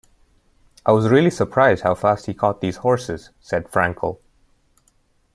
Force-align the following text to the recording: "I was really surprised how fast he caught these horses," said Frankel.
"I 0.83 0.93
was 0.93 1.09
really 1.09 1.29
surprised 1.29 1.83
how 1.83 1.93
fast 1.93 2.25
he 2.25 2.33
caught 2.33 2.59
these 2.59 2.77
horses," 2.77 3.29
said 3.39 3.69
Frankel. 3.69 4.17